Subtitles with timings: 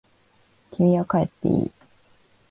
[0.71, 1.71] 君は帰っていい。